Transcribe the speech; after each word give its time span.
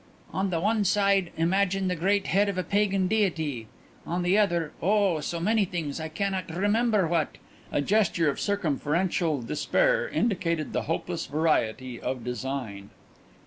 On 0.33 0.49
the 0.49 0.59
one 0.59 0.83
side 0.83 1.31
imagine 1.37 1.87
the 1.87 1.95
great 1.95 2.25
head 2.25 2.49
of 2.49 2.57
a 2.57 2.63
pagan 2.63 3.07
deity; 3.07 3.67
on 4.03 4.23
the 4.23 4.35
other 4.35 4.71
oh, 4.81 5.19
so 5.19 5.39
many 5.39 5.63
things 5.63 5.99
I 5.99 6.07
cannot 6.09 6.49
remember 6.49 7.07
what." 7.07 7.37
A 7.71 7.83
gesture 7.83 8.27
of 8.27 8.39
circumferential 8.39 9.43
despair 9.43 10.09
indicated 10.09 10.73
the 10.73 10.81
hopeless 10.89 11.27
variety 11.27 12.01
of 12.01 12.23
design. 12.23 12.89